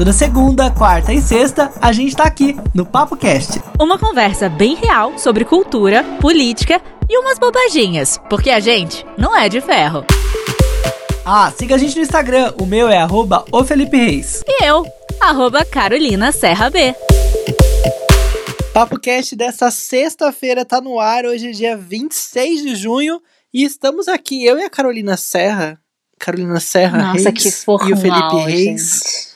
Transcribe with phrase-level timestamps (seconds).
[0.00, 3.60] Toda segunda, quarta e sexta, a gente tá aqui no Papo Cast.
[3.78, 9.46] Uma conversa bem real sobre cultura, política e umas bobaginhas, porque a gente não é
[9.46, 10.06] de ferro.
[11.22, 14.42] Ah, siga a gente no Instagram, o meu é arroba o Felipe Reis.
[14.48, 14.86] E eu,
[15.20, 16.94] arroba Carolina Serra B.
[18.72, 23.20] Papo Cast dessa sexta-feira tá no ar, hoje é dia 26 de junho
[23.52, 25.78] e estamos aqui, eu e a Carolina Serra.
[26.18, 28.80] Carolina Serra Nossa, Reis e o Felipe Reis.
[28.80, 29.29] gente.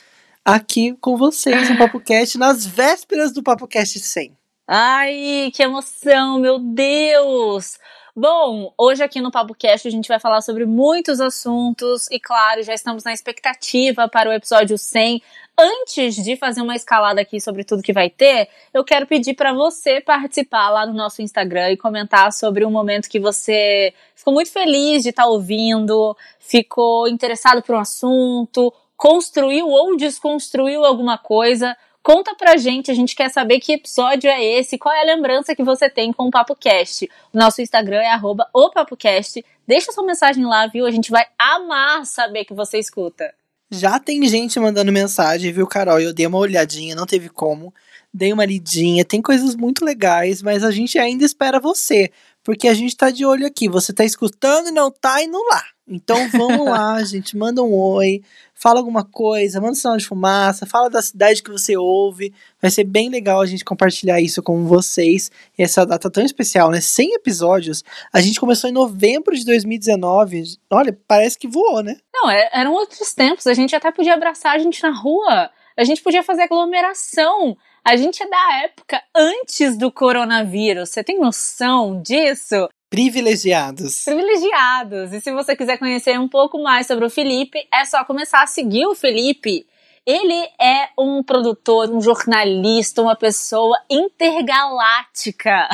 [0.47, 4.37] Aqui com vocês no Papo Cast, nas vésperas do Papo Cast 100.
[4.67, 7.79] Ai, que emoção, meu Deus!
[8.17, 12.73] Bom, hoje aqui no PapoCast a gente vai falar sobre muitos assuntos e, claro, já
[12.73, 15.21] estamos na expectativa para o episódio 100.
[15.59, 19.51] Antes de fazer uma escalada aqui sobre tudo que vai ter, eu quero pedir para
[19.51, 24.49] você participar lá no nosso Instagram e comentar sobre um momento que você ficou muito
[24.49, 31.75] feliz de estar ouvindo, ficou interessado por um assunto, construiu ou desconstruiu alguma coisa.
[32.01, 35.55] Conta pra gente, a gente quer saber que episódio é esse, qual é a lembrança
[35.55, 37.09] que você tem com o PapoCast.
[37.33, 39.43] O nosso Instagram é arroba o PapoCast.
[39.67, 40.85] Deixa sua mensagem lá, viu?
[40.85, 43.33] A gente vai amar saber que você escuta.
[43.71, 45.99] Já tem gente mandando mensagem, viu, Carol?
[45.99, 47.73] Eu dei uma olhadinha, não teve como.
[48.13, 52.11] Dei uma lidinha, tem coisas muito legais, mas a gente ainda espera você.
[52.43, 53.67] Porque a gente tá de olho aqui.
[53.67, 55.63] Você tá escutando e não tá indo lá.
[55.87, 57.37] Então vamos lá, gente.
[57.37, 61.51] Manda um oi, fala alguma coisa, manda um sinal de fumaça, fala da cidade que
[61.51, 62.33] você ouve.
[62.61, 65.29] Vai ser bem legal a gente compartilhar isso com vocês.
[65.57, 66.81] E essa data tão especial, né?
[66.81, 67.83] 100 episódios.
[68.11, 70.57] A gente começou em novembro de 2019.
[70.71, 71.97] Olha, parece que voou, né?
[72.13, 73.45] Não, é- eram outros tempos.
[73.45, 75.49] A gente até podia abraçar a gente na rua.
[75.77, 77.55] A gente podia fazer aglomeração.
[77.83, 80.89] A gente é da época antes do coronavírus.
[80.89, 82.67] Você tem noção disso?
[82.89, 84.03] Privilegiados.
[84.03, 85.11] privilegiados.
[85.11, 88.47] E se você quiser conhecer um pouco mais sobre o Felipe, é só começar a
[88.47, 89.65] seguir o Felipe.
[90.05, 95.67] Ele é um produtor, um jornalista, uma pessoa intergaláctica.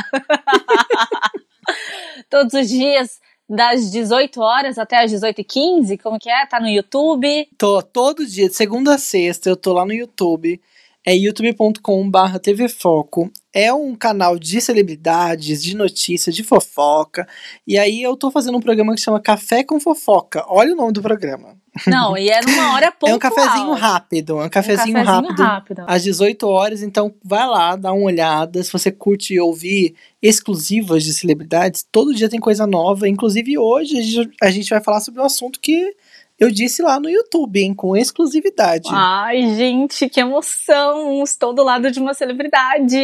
[2.30, 3.20] Todos os dias,
[3.52, 6.46] das 18 horas até as 18h15, como que é?
[6.46, 7.50] Tá no YouTube.
[7.58, 10.62] Tô todo dia, de segunda a sexta, eu tô lá no YouTube.
[11.06, 13.32] É youtube.com.br TV Foco.
[13.52, 17.28] É um canal de celebridades, de notícias, de fofoca.
[17.66, 20.46] E aí eu tô fazendo um programa que chama Café com Fofoca.
[20.48, 21.58] Olha o nome do programa.
[21.88, 23.12] Não, e é numa hora pontual.
[23.12, 24.42] É um cafezinho rápido.
[24.42, 25.44] É um cafezinho, um cafezinho rápido.
[25.44, 25.84] rápido.
[25.88, 28.64] Às 18 horas, então vai lá, dá uma olhada.
[28.64, 33.10] Se você curte ouvir exclusivas de celebridades, todo dia tem coisa nova.
[33.10, 35.96] Inclusive hoje a gente vai falar sobre um assunto que
[36.42, 38.90] eu disse lá no YouTube, hein, com exclusividade.
[38.92, 41.22] Ai, gente, que emoção!
[41.22, 42.98] Estou do lado de uma celebridade.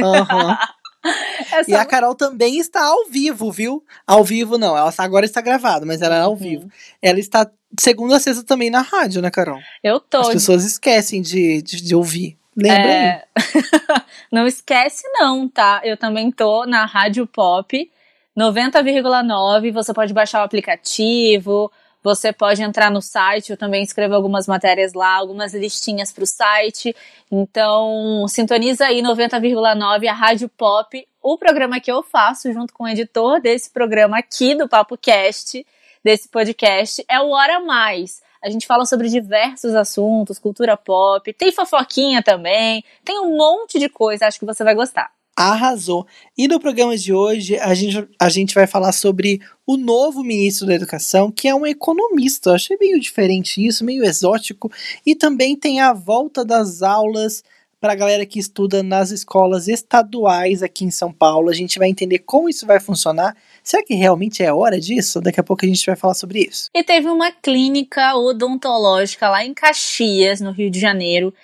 [0.00, 0.56] Aham.
[1.50, 3.84] Essa E a Carol também está ao vivo, viu?
[4.06, 6.26] Ao vivo não, ela agora está gravada, mas ela é Uhum.
[6.26, 6.68] ao vivo.
[7.02, 9.58] Ela está segunda a sexta também na rádio, né, Carol?
[9.82, 10.18] Eu tô.
[10.20, 12.38] As pessoas esquecem de, de, de ouvir.
[12.56, 12.92] Lembra?
[12.92, 13.24] É...
[14.30, 15.80] não esquece não, tá?
[15.82, 17.90] Eu também tô na Rádio Pop
[18.38, 19.72] 90,9.
[19.72, 21.68] Você pode baixar o aplicativo,
[22.02, 26.94] você pode entrar no site, eu também escrevo algumas matérias lá, algumas listinhas pro site.
[27.30, 32.88] Então, sintoniza aí 90,9 a Rádio Pop, o programa que eu faço junto com o
[32.88, 35.64] editor desse programa aqui do Papo Cast,
[36.02, 38.20] desse podcast, é o Hora Mais.
[38.42, 43.88] A gente fala sobre diversos assuntos, cultura pop, tem fofoquinha também, tem um monte de
[43.88, 45.12] coisa, acho que você vai gostar.
[45.36, 46.06] Arrasou.
[46.36, 50.66] E no programa de hoje, a gente, a gente vai falar sobre o novo ministro
[50.66, 52.50] da Educação, que é um economista.
[52.50, 54.70] Eu achei meio diferente isso, meio exótico.
[55.06, 57.42] E também tem a volta das aulas
[57.82, 61.50] para a galera que estuda nas escolas estaduais aqui em São Paulo.
[61.50, 63.36] A gente vai entender como isso vai funcionar.
[63.60, 65.20] Será que realmente é hora disso?
[65.20, 66.70] Daqui a pouco a gente vai falar sobre isso.
[66.72, 71.34] E teve uma clínica odontológica lá em Caxias, no Rio de Janeiro,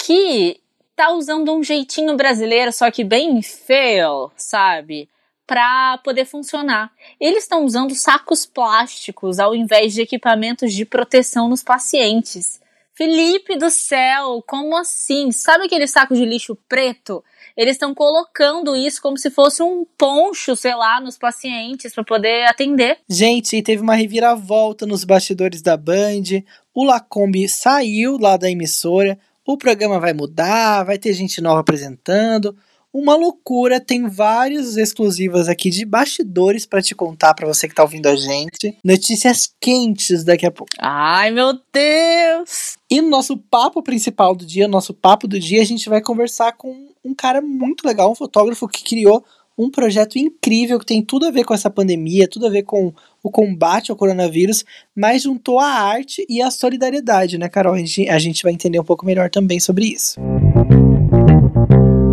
[0.00, 0.61] que
[0.96, 5.08] tá usando um jeitinho brasileiro, só que bem feio, sabe?
[5.46, 6.90] Pra poder funcionar.
[7.20, 12.60] Eles estão usando sacos plásticos ao invés de equipamentos de proteção nos pacientes.
[12.94, 15.32] Felipe do céu, como assim?
[15.32, 17.24] Sabe aquele saco de lixo preto?
[17.56, 22.44] Eles estão colocando isso como se fosse um poncho, sei lá, nos pacientes para poder
[22.44, 22.98] atender.
[23.08, 26.42] Gente, teve uma reviravolta nos bastidores da Band.
[26.74, 29.18] O Lacombe saiu lá da emissora.
[29.44, 32.56] O programa vai mudar, vai ter gente nova apresentando.
[32.92, 37.82] Uma loucura, tem várias exclusivas aqui de bastidores pra te contar pra você que tá
[37.82, 38.76] ouvindo a gente.
[38.84, 40.70] Notícias quentes daqui a pouco.
[40.78, 42.76] Ai, meu Deus!
[42.90, 46.52] E no nosso papo principal do dia, nosso papo do dia, a gente vai conversar
[46.52, 49.24] com um cara muito legal, um fotógrafo que criou
[49.56, 52.92] um projeto incrível que tem tudo a ver com essa pandemia, tudo a ver com
[53.22, 54.64] o combate ao coronavírus,
[54.96, 57.74] mas juntou a arte e a solidariedade, né, Carol?
[57.74, 60.18] A gente, vai entender um pouco melhor também sobre isso.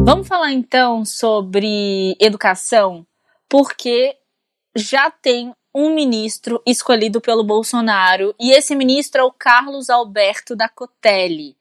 [0.06, 3.06] Vamos falar então sobre educação,
[3.48, 4.16] porque
[4.76, 10.68] já tem um ministro escolhido pelo Bolsonaro e esse ministro é o Carlos Alberto da
[10.68, 11.56] Cotelli.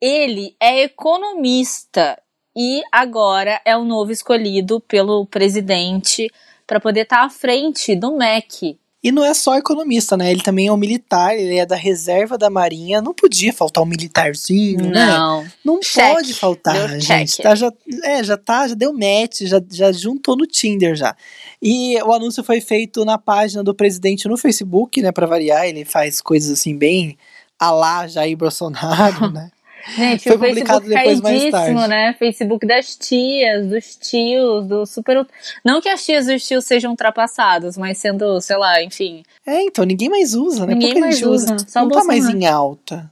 [0.00, 2.20] Ele é economista
[2.56, 6.30] e agora é o novo escolhido pelo presidente
[6.66, 8.78] para poder estar tá à frente do MEC.
[9.06, 10.32] E não é só economista, né?
[10.32, 13.00] Ele também é um militar, ele é da reserva da Marinha.
[13.00, 14.90] Não podia faltar um militarzinho, não.
[14.90, 15.06] né?
[15.06, 15.46] Não.
[15.64, 17.40] Não pode faltar, deu gente.
[17.40, 17.72] Tá, já,
[18.02, 21.14] é, já tá, já deu match, já, já juntou no Tinder já.
[21.62, 25.12] E o anúncio foi feito na página do presidente no Facebook, né?
[25.12, 27.16] Pra variar, ele faz coisas assim bem
[27.60, 29.50] a lá Jair Bolsonaro, né?
[29.94, 31.88] Gente, foi o publicado Facebook depois mais tarde.
[31.88, 32.16] né?
[32.18, 35.26] Facebook das tias, dos tios, do super.
[35.64, 39.22] Não que as tias e os tios sejam ultrapassados, mas sendo, sei lá, enfim.
[39.46, 40.74] É, então, ninguém mais usa, né?
[40.74, 41.54] Ninguém Pouca mais usa.
[41.54, 41.66] usa.
[41.68, 43.10] Só não tá mais em alta.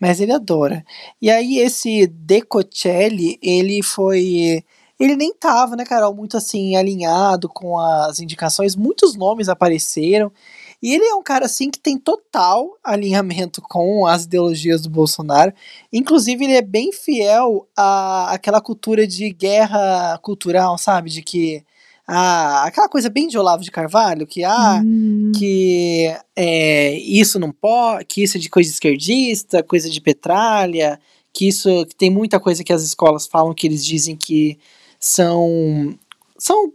[0.00, 0.84] Mas ele adora.
[1.20, 4.62] E aí, esse Decocelli, ele foi.
[4.98, 8.74] Ele nem tava, né, Carol, muito assim, alinhado com as indicações.
[8.74, 10.32] Muitos nomes apareceram.
[10.80, 15.52] E ele é um cara, assim, que tem total alinhamento com as ideologias do Bolsonaro.
[15.92, 21.10] Inclusive, ele é bem fiel à aquela cultura de guerra cultural, sabe?
[21.10, 21.64] De que.
[22.10, 25.30] Ah, aquela coisa bem de Olavo de Carvalho, que ah, hum.
[25.36, 30.98] que é, isso não pode, que isso é de coisa esquerdista, coisa de petralha,
[31.34, 34.58] que isso que tem muita coisa que as escolas falam que eles dizem que
[34.98, 35.94] são
[36.38, 36.72] são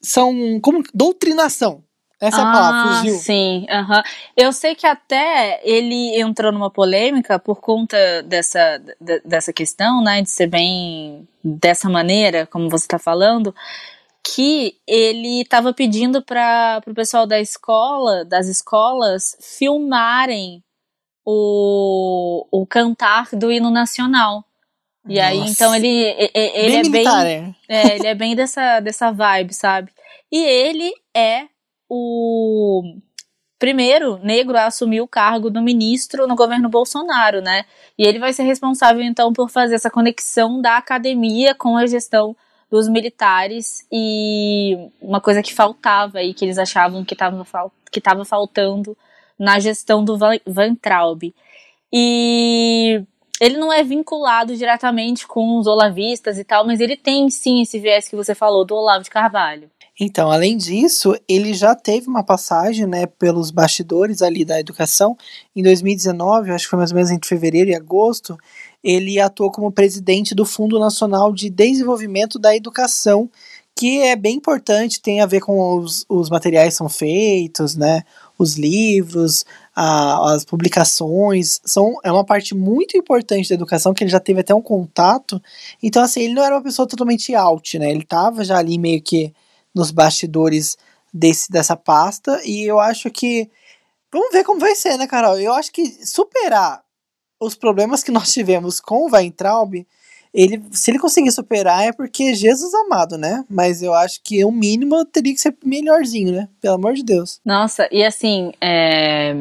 [0.00, 1.82] são como doutrinação,
[2.20, 3.14] essa é a palavra, ah, fugiu.
[3.16, 4.02] Sim, uhum.
[4.36, 8.82] eu sei que até ele entrou numa polêmica por conta dessa,
[9.24, 13.54] dessa questão, né, de ser bem dessa maneira, como você está falando,
[14.24, 20.64] que ele estava pedindo para o pessoal da escola, das escolas, filmarem
[21.24, 24.44] o, o cantar do hino nacional.
[25.08, 25.28] E Nossa.
[25.28, 27.56] aí, então, ele, ele, bem é militar, bem.
[27.68, 27.76] É.
[27.76, 29.92] é, ele é bem dessa, dessa vibe, sabe?
[30.32, 31.46] E ele é
[31.88, 32.82] o
[33.58, 37.64] primeiro negro a assumir o cargo do ministro no governo Bolsonaro, né?
[37.98, 42.36] E ele vai ser responsável então por fazer essa conexão da academia com a gestão
[42.70, 47.44] dos militares e uma coisa que faltava e que eles achavam que estava
[47.90, 48.96] que faltando
[49.38, 51.32] na gestão do Van, Van Traub.
[51.92, 53.02] E
[53.40, 57.78] ele não é vinculado diretamente com os olavistas e tal, mas ele tem sim esse
[57.78, 59.70] viés que você falou do Olavo de Carvalho.
[59.98, 65.16] Então, além disso, ele já teve uma passagem, né, pelos bastidores ali da educação.
[65.54, 68.36] Em 2019, acho que foi mais ou menos entre fevereiro e agosto,
[68.84, 73.30] ele atuou como presidente do Fundo Nacional de Desenvolvimento da Educação,
[73.74, 78.02] que é bem importante, tem a ver com os, os materiais são feitos, né,
[78.38, 79.44] os livros,
[79.76, 84.40] a, as publicações, são, é uma parte muito importante da educação, que ele já teve
[84.40, 85.40] até um contato.
[85.82, 89.02] Então, assim, ele não era uma pessoa totalmente out, né, ele estava já ali meio
[89.02, 89.34] que
[89.74, 90.78] nos bastidores
[91.12, 92.40] desse, dessa pasta.
[92.44, 93.50] E eu acho que.
[94.10, 95.38] Vamos ver como vai ser, né, Carol?
[95.38, 96.82] Eu acho que superar
[97.38, 99.86] os problemas que nós tivemos com o Weintraub,
[100.36, 103.42] ele, se ele conseguir superar é porque Jesus amado, né?
[103.48, 106.48] Mas eu acho que o mínimo teria que ser melhorzinho, né?
[106.60, 107.40] Pelo amor de Deus.
[107.42, 109.34] Nossa, e assim, é...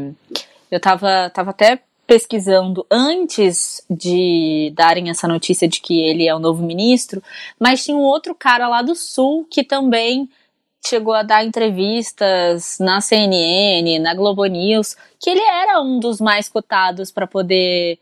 [0.72, 6.40] eu tava, tava até pesquisando antes de darem essa notícia de que ele é o
[6.40, 7.22] novo ministro,
[7.60, 10.30] mas tinha um outro cara lá do sul que também
[10.88, 16.48] chegou a dar entrevistas na CNN, na Globo News, que ele era um dos mais
[16.48, 17.98] cotados para poder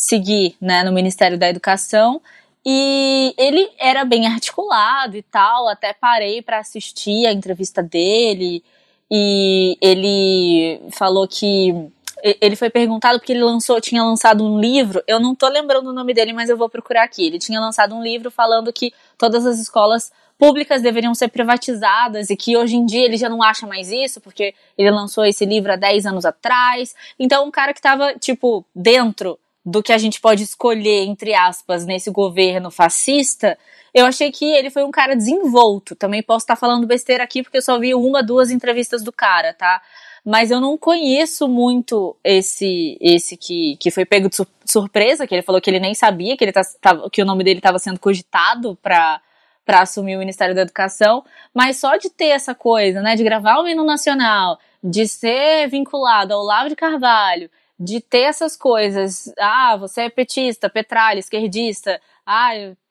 [0.00, 2.22] seguir, né, no Ministério da Educação.
[2.64, 8.62] E ele era bem articulado e tal, até parei para assistir a entrevista dele
[9.10, 11.74] e ele falou que
[12.22, 15.02] ele foi perguntado porque ele lançou, tinha lançado um livro.
[15.06, 17.26] Eu não tô lembrando o nome dele, mas eu vou procurar aqui.
[17.26, 22.36] Ele tinha lançado um livro falando que todas as escolas públicas deveriam ser privatizadas e
[22.36, 25.72] que hoje em dia ele já não acha mais isso, porque ele lançou esse livro
[25.72, 26.94] há 10 anos atrás.
[27.18, 29.38] Então, um cara que tava, tipo, dentro
[29.70, 33.56] do que a gente pode escolher, entre aspas, nesse governo fascista,
[33.94, 35.94] eu achei que ele foi um cara desenvolto.
[35.94, 39.54] Também posso estar falando besteira aqui, porque eu só vi uma, duas entrevistas do cara,
[39.54, 39.80] tá?
[40.24, 45.42] mas eu não conheço muito esse esse que, que foi pego de surpresa, que ele
[45.42, 47.98] falou que ele nem sabia que, ele tá, tava, que o nome dele estava sendo
[47.98, 49.20] cogitado para
[49.64, 51.22] para assumir o Ministério da Educação,
[51.54, 56.34] mas só de ter essa coisa, né, de gravar o hino nacional, de ser vinculado
[56.34, 57.48] ao Olavo de Carvalho,
[57.80, 62.50] de ter essas coisas, ah, você é petista, petralha, esquerdista, ah,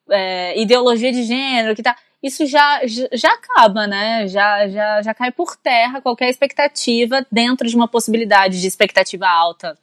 [0.09, 1.95] é, ideologia de gênero, que tá.
[2.21, 2.81] Isso já,
[3.13, 4.27] já acaba, né?
[4.27, 9.77] Já, já, já cai por terra qualquer expectativa dentro de uma possibilidade de expectativa alta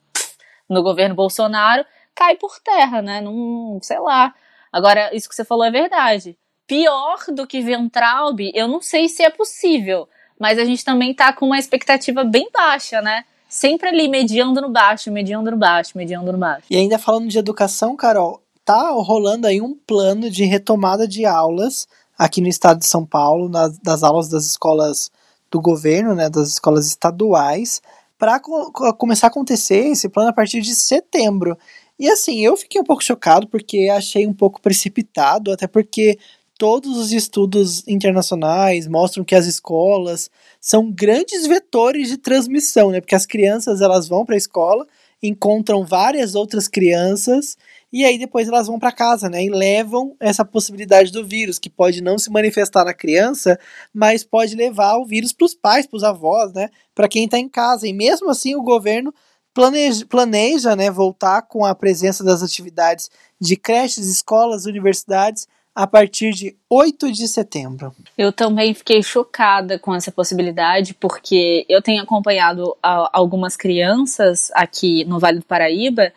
[0.68, 3.20] no governo Bolsonaro, cai por terra, né?
[3.20, 4.34] Não, sei lá.
[4.72, 6.36] Agora, isso que você falou é verdade.
[6.66, 10.08] Pior do que Ventralb, eu não sei se é possível,
[10.38, 13.24] mas a gente também tá com uma expectativa bem baixa, né?
[13.48, 16.66] Sempre ali mediando no baixo, mediando no baixo, mediando no baixo.
[16.70, 21.86] E ainda falando de educação, Carol, tá rolando aí um plano de retomada de aulas
[22.18, 25.10] aqui no estado de São Paulo, nas, das aulas das escolas
[25.50, 27.80] do governo, né, das escolas estaduais,
[28.18, 31.56] para co começar a acontecer esse plano a partir de setembro.
[31.98, 36.18] E assim, eu fiquei um pouco chocado porque achei um pouco precipitado, até porque
[36.58, 40.30] todos os estudos internacionais mostram que as escolas
[40.66, 43.00] são grandes vetores de transmissão, né?
[43.00, 44.84] Porque as crianças elas vão para a escola,
[45.22, 47.56] encontram várias outras crianças
[47.92, 49.44] e aí depois elas vão para casa, né?
[49.44, 53.56] E levam essa possibilidade do vírus, que pode não se manifestar na criança,
[53.94, 56.68] mas pode levar o vírus para os pais, para os avós, né?
[56.92, 57.86] Para quem está em casa.
[57.86, 59.14] E mesmo assim o governo
[59.54, 63.08] planeja, planeja né, voltar com a presença das atividades
[63.40, 65.46] de creches, escolas, universidades
[65.76, 67.94] a partir de 8 de setembro.
[68.16, 75.18] Eu também fiquei chocada com essa possibilidade, porque eu tenho acompanhado algumas crianças aqui no
[75.18, 76.10] Vale do Paraíba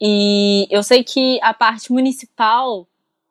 [0.00, 2.86] e eu sei que a parte municipal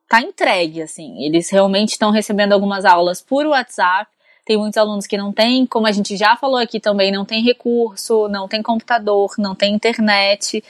[0.07, 1.23] tá entregue, assim.
[1.25, 4.13] Eles realmente estão recebendo algumas aulas por WhatsApp
[4.45, 7.41] tem muitos alunos que não têm, como a gente já falou aqui também, não tem
[7.41, 10.61] recurso, não tem computador, não tem internet.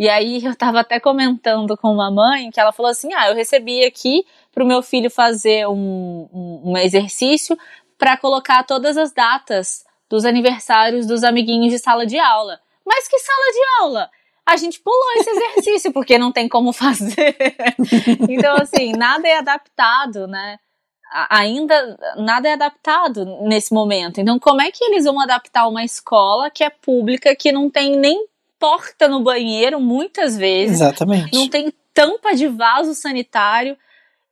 [0.00, 3.34] E aí eu estava até comentando com uma mãe que ela falou assim: ah, eu
[3.34, 7.54] recebi aqui para o meu filho fazer um, um, um exercício
[7.98, 12.58] para colocar todas as datas dos aniversários dos amiguinhos de sala de aula.
[12.82, 14.10] Mas que sala de aula?
[14.46, 17.36] A gente pulou esse exercício porque não tem como fazer.
[18.26, 20.56] então, assim, nada é adaptado, né?
[21.28, 24.18] ainda nada é adaptado nesse momento.
[24.18, 27.96] Então, como é que eles vão adaptar uma escola que é pública, que não tem
[27.96, 28.29] nem
[28.60, 30.76] porta no banheiro, muitas vezes?
[30.76, 31.34] Exatamente.
[31.34, 33.76] Não tem tampa de vaso sanitário.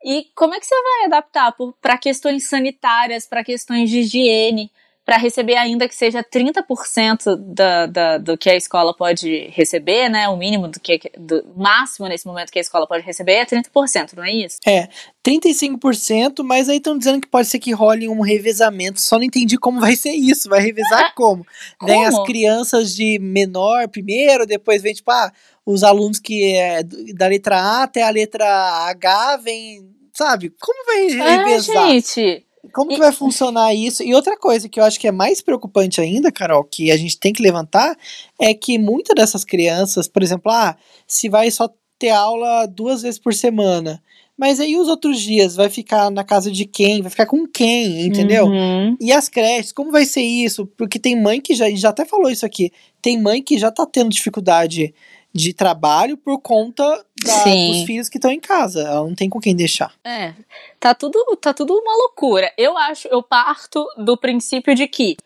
[0.04, 4.70] E como é que você vai adaptar para questões sanitárias, para questões de higiene?
[5.08, 10.28] Para receber ainda que seja 30% da, da, do que a escola pode receber, né?
[10.28, 14.12] O mínimo do que do máximo nesse momento que a escola pode receber é 30%,
[14.14, 14.58] não é isso?
[14.66, 14.86] É,
[15.26, 19.00] 35%, mas aí estão dizendo que pode ser que role um revezamento.
[19.00, 20.46] Só não entendi como vai ser isso.
[20.46, 21.46] Vai revezar como?
[21.80, 21.90] como?
[21.90, 25.32] Vem as crianças de menor primeiro, depois vem, tipo, ah,
[25.64, 26.82] os alunos que é
[27.14, 28.46] da letra A até a letra
[28.90, 29.88] H vem.
[30.12, 30.52] Sabe?
[30.60, 31.76] Como vai é, revezar?
[31.76, 32.47] É, gente.
[32.72, 34.02] Como que vai funcionar isso?
[34.02, 37.18] E outra coisa que eu acho que é mais preocupante ainda, Carol, que a gente
[37.18, 37.96] tem que levantar,
[38.40, 43.18] é que muitas dessas crianças, por exemplo, ah, se vai só ter aula duas vezes
[43.18, 44.02] por semana.
[44.38, 47.02] Mas aí os outros dias vai ficar na casa de quem?
[47.02, 48.46] Vai ficar com quem, entendeu?
[48.46, 48.96] Uhum.
[49.00, 50.64] E as creches, como vai ser isso?
[50.76, 52.70] Porque tem mãe que já, já até falou isso aqui,
[53.02, 54.94] tem mãe que já tá tendo dificuldade
[55.38, 56.84] de trabalho por conta
[57.24, 58.80] da, dos filhos que estão em casa.
[58.80, 59.92] Ela não tem com quem deixar.
[60.04, 60.34] É.
[60.80, 62.52] Tá tudo, tá tudo uma loucura.
[62.58, 65.16] Eu acho, eu parto do princípio de que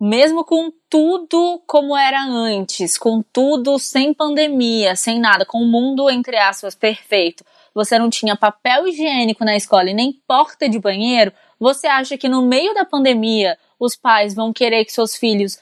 [0.00, 6.10] mesmo com tudo como era antes, com tudo sem pandemia, sem nada, com o mundo
[6.10, 11.32] entre aspas perfeito, você não tinha papel higiênico na escola e nem porta de banheiro,
[11.58, 15.58] você acha que no meio da pandemia os pais vão querer que seus filhos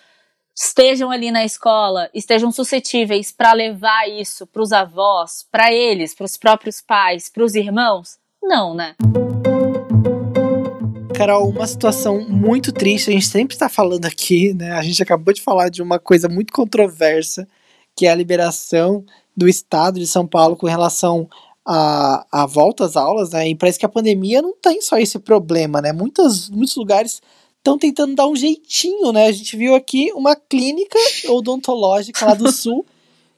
[0.60, 6.24] estejam ali na escola, estejam suscetíveis para levar isso para os avós, para eles, para
[6.24, 8.18] os próprios pais, para os irmãos?
[8.42, 8.96] Não, né?
[11.14, 14.72] Carol, uma situação muito triste, a gente sempre está falando aqui, né?
[14.72, 17.46] A gente acabou de falar de uma coisa muito controversa,
[17.96, 19.04] que é a liberação
[19.36, 21.28] do Estado de São Paulo com relação
[21.64, 23.48] à, à volta às aulas, né?
[23.48, 25.92] E parece que a pandemia não tem só esse problema, né?
[25.92, 27.20] Muitos, muitos lugares
[27.68, 29.26] estão tentando dar um jeitinho, né?
[29.26, 30.98] A gente viu aqui uma clínica
[31.28, 32.86] odontológica lá do sul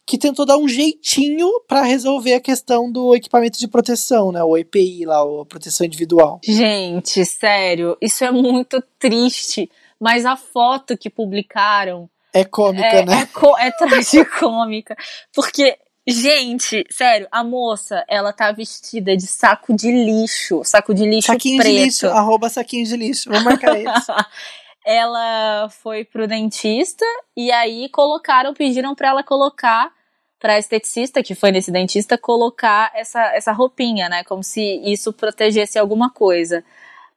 [0.06, 4.42] que tentou dar um jeitinho para resolver a questão do equipamento de proteção, né?
[4.42, 6.40] O EPI lá, a proteção individual.
[6.42, 9.70] Gente, sério, isso é muito triste.
[10.00, 13.28] Mas a foto que publicaram é cômica, é, né?
[13.58, 14.96] É, é tragicômica.
[15.32, 15.76] Porque
[16.06, 20.62] Gente, sério, a moça, ela tá vestida de saco de lixo.
[20.64, 21.72] Saco de lixo saquinho preto.
[21.72, 23.28] de lixo, arroba saquinho de lixo.
[23.28, 24.12] Vamos marcar isso.
[24.84, 27.04] ela foi pro dentista
[27.36, 29.92] e aí colocaram, pediram para ela colocar
[30.38, 34.24] pra esteticista que foi nesse dentista colocar essa, essa roupinha, né?
[34.24, 36.64] Como se isso protegesse alguma coisa.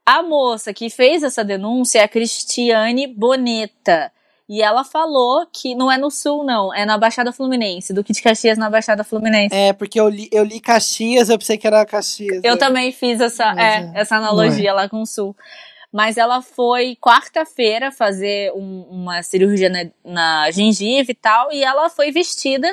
[0.06, 4.12] A moça que fez essa denúncia é a Cristiane Boneta.
[4.48, 8.22] E ela falou que não é no sul, não, é na Baixada Fluminense, Duque de
[8.22, 9.56] Caxias na Baixada Fluminense.
[9.56, 12.44] É, porque eu li, eu li Caxias, eu pensei que era Caxias.
[12.44, 12.58] Eu é.
[12.58, 13.92] também fiz essa, é, é.
[13.96, 15.36] essa analogia lá com o sul.
[15.92, 21.90] Mas ela foi quarta-feira fazer um- uma cirurgia na, na gengiva e tal, e ela
[21.90, 22.68] foi vestida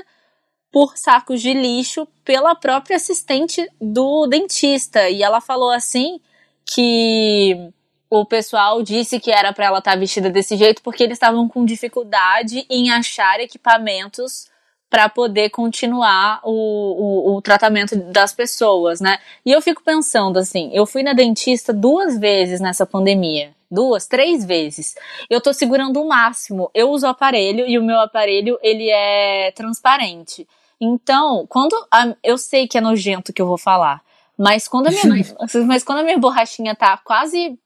[0.72, 5.08] por sacos de lixo pela própria assistente do dentista.
[5.08, 6.18] E ela falou assim
[6.64, 7.70] que
[8.10, 11.64] o pessoal disse que era para ela estar vestida desse jeito porque eles estavam com
[11.64, 14.50] dificuldade em achar equipamentos
[14.90, 19.18] para poder continuar o, o, o tratamento das pessoas, né?
[19.46, 23.54] E eu fico pensando assim, eu fui na dentista duas vezes nessa pandemia.
[23.70, 24.96] Duas, três vezes.
[25.30, 26.68] Eu tô segurando o máximo.
[26.74, 30.44] Eu uso o aparelho e o meu aparelho, ele é transparente.
[30.80, 34.02] Então, quando a- eu sei que é nojento que eu vou falar,
[34.36, 35.04] mas quando a minha,
[35.68, 37.56] mas quando a minha borrachinha tá quase,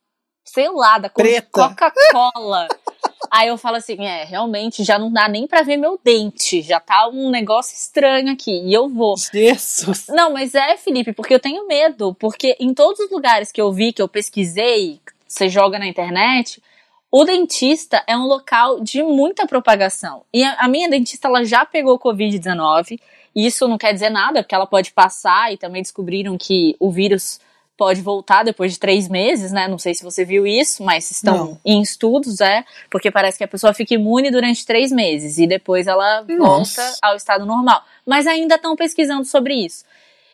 [0.44, 1.08] sei lá, da.
[1.08, 2.68] Coca-Cola,
[3.30, 6.78] aí eu falo assim, é, realmente já não dá nem pra ver meu dente, já
[6.78, 9.16] tá um negócio estranho aqui, e eu vou.
[9.16, 10.06] Jesus.
[10.08, 12.14] Não, mas é, Felipe, porque eu tenho medo.
[12.14, 16.62] Porque em todos os lugares que eu vi, que eu pesquisei, você joga na internet,
[17.10, 20.24] o dentista é um local de muita propagação.
[20.32, 22.98] E a, minha dentista, ela já pegou Covid-19.
[23.36, 26.90] E isso não quer dizer nada, porque ela pode passar e também descobriram que o
[26.90, 27.40] vírus
[27.76, 29.66] pode voltar depois de três meses, né?
[29.66, 31.60] Não sei se você viu isso, mas estão Não.
[31.64, 35.86] em estudos, é, porque parece que a pessoa fica imune durante três meses e depois
[35.86, 36.82] ela Nossa.
[36.82, 37.82] volta ao estado normal.
[38.06, 39.84] Mas ainda estão pesquisando sobre isso.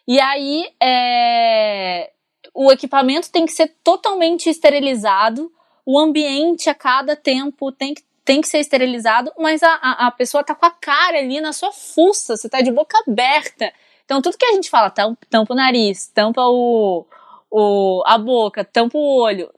[0.06, 2.10] E aí, é,
[2.52, 5.50] o equipamento tem que ser totalmente esterilizado,
[5.86, 10.10] o ambiente a cada tempo tem que, tem que ser esterilizado, mas a, a, a
[10.10, 13.72] pessoa tá com a cara ali na sua fuça, você tá de boca aberta.
[14.04, 17.06] Então, tudo que a gente fala, tam- tampa o nariz, tampa o,
[17.50, 19.50] o, a boca, tampa o olho,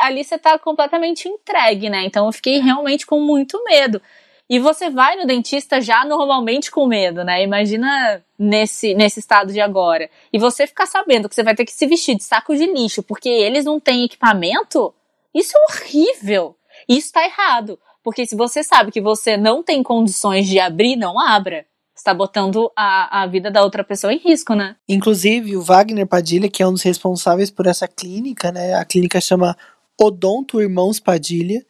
[0.00, 2.04] ali você tá completamente entregue, né?
[2.04, 4.00] Então, eu fiquei realmente com muito medo.
[4.48, 7.44] E você vai no dentista já normalmente com medo, né?
[7.44, 10.10] Imagina nesse, nesse estado de agora.
[10.32, 13.00] E você ficar sabendo que você vai ter que se vestir de saco de lixo
[13.00, 14.92] porque eles não têm equipamento,
[15.32, 16.56] isso é horrível.
[16.88, 17.78] Isso tá errado.
[18.02, 21.64] Porque se você sabe que você não tem condições de abrir, não abra.
[22.00, 24.74] Você tá botando a, a vida da outra pessoa em risco, né?
[24.88, 28.72] Inclusive, o Wagner Padilha, que é um dos responsáveis por essa clínica, né?
[28.72, 29.54] A clínica chama
[30.00, 31.62] Odonto Irmãos Padilha.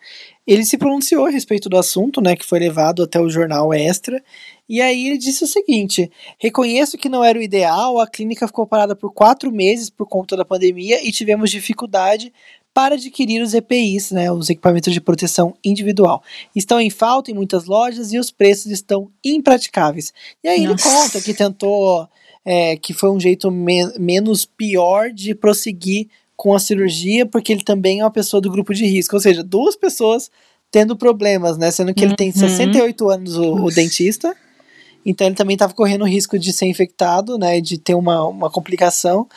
[0.47, 2.37] Ele se pronunciou a respeito do assunto, né?
[2.37, 4.23] Que foi levado até o jornal Extra.
[4.69, 8.69] E aí ele disse o seguinte: reconheço que não era o ideal, a clínica ficou
[8.69, 12.33] parada por quatro meses por conta da pandemia e tivemos dificuldade
[12.81, 16.23] para adquirir os EPIs, né, os equipamentos de proteção individual.
[16.57, 20.15] Estão em falta em muitas lojas e os preços estão impraticáveis.
[20.43, 20.89] E aí Nossa.
[20.89, 22.09] ele conta que tentou,
[22.43, 27.63] é, que foi um jeito me- menos pior de prosseguir com a cirurgia, porque ele
[27.63, 29.15] também é uma pessoa do grupo de risco.
[29.15, 30.31] Ou seja, duas pessoas
[30.71, 31.71] tendo problemas, né?
[31.71, 32.35] Sendo que ele tem Uhum.
[32.35, 34.35] 68 anos, o, o dentista.
[35.05, 37.61] Então ele também estava correndo o risco de ser infectado, né?
[37.61, 39.29] De ter uma, uma complicação.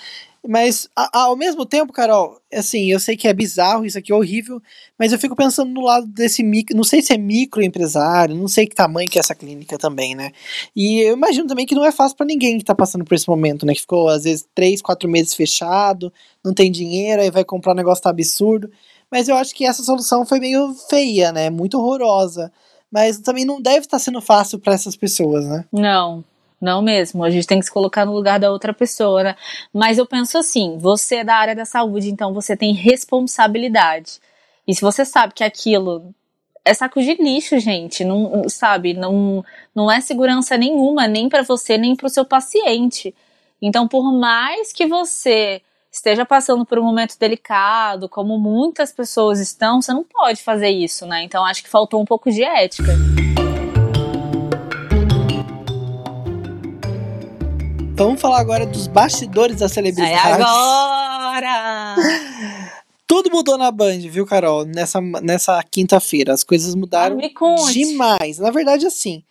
[0.45, 4.15] Mas a- ao mesmo tempo, Carol, assim, eu sei que é bizarro, isso aqui é
[4.15, 4.61] horrível,
[4.99, 8.67] mas eu fico pensando no lado desse micro, não sei se é microempresário, não sei
[8.67, 10.31] que tamanho que é essa clínica também, né?
[10.75, 13.27] E eu imagino também que não é fácil pra ninguém que tá passando por esse
[13.29, 13.73] momento, né?
[13.73, 16.11] Que ficou às vezes três, quatro meses fechado,
[16.43, 18.69] não tem dinheiro, aí vai comprar um negócio tá absurdo.
[19.09, 21.49] Mas eu acho que essa solução foi meio feia, né?
[21.49, 22.51] Muito horrorosa.
[22.91, 25.65] Mas também não deve estar sendo fácil pra essas pessoas, né?
[25.71, 26.23] Não,
[26.63, 27.23] não mesmo.
[27.23, 29.35] A gente tem que se colocar no lugar da outra pessoa, né?
[29.71, 34.19] Mas eu penso assim: você é da área da saúde, então você tem responsabilidade.
[34.67, 36.13] E se você sabe que aquilo
[36.65, 39.43] é saco de lixo, gente, não sabe, não,
[39.75, 43.13] não é segurança nenhuma, nem para você, nem para o seu paciente.
[43.61, 49.81] Então, por mais que você esteja passando por um momento delicado, como muitas pessoas estão,
[49.81, 51.23] você não pode fazer isso, né?
[51.23, 52.93] Então, acho que faltou um pouco de ética.
[58.05, 60.41] Vamos falar agora dos bastidores da celebridade.
[60.43, 61.95] agora!
[63.07, 64.65] Tudo mudou na Band, viu, Carol?
[64.65, 66.33] Nessa, nessa quinta-feira.
[66.33, 68.39] As coisas mudaram Ah, demais.
[68.39, 69.23] Na verdade, assim,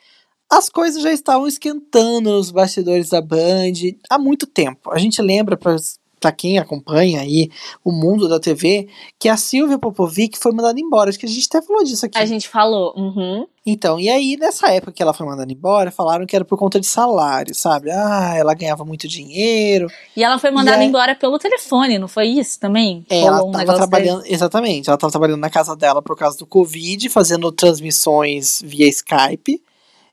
[0.50, 3.72] as coisas já estavam esquentando nos bastidores da Band
[4.08, 4.90] há muito tempo.
[4.90, 5.76] A gente lembra, pra,
[6.22, 7.50] pra quem acompanha aí
[7.85, 11.11] o mundo da TV, que a Silvia Popovic foi mandada embora.
[11.11, 12.16] Acho que a gente até falou disso aqui.
[12.16, 13.44] A gente falou, uhum.
[13.66, 16.78] Então, e aí, nessa época que ela foi mandada embora, falaram que era por conta
[16.78, 17.90] de salário, sabe?
[17.90, 19.88] Ah, ela ganhava muito dinheiro.
[20.16, 23.04] E ela foi mandada aí- embora pelo telefone, não foi isso também?
[23.11, 26.46] É, ela um tava trabalhando, exatamente, ela tava trabalhando na casa dela por causa do
[26.46, 29.61] Covid, fazendo transmissões via Skype.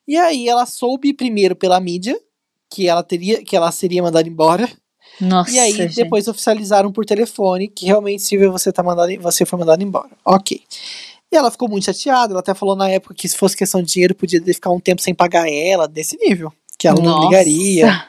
[0.08, 2.20] E aí ela soube primeiro pela mídia
[2.72, 4.70] que ela teria, que ela seria mandada embora.
[5.22, 5.96] Nossa, e aí gente.
[5.96, 10.10] depois oficializaram por telefone que realmente Silvia você tá mandada, você foi mandada embora.
[10.26, 10.62] OK.
[11.32, 13.92] E ela ficou muito chateada, ela até falou na época que se fosse questão de
[13.92, 16.52] dinheiro, podia ficar um tempo sem pagar ela, desse nível.
[16.78, 17.10] Que ela Nossa.
[17.10, 18.08] não ligaria.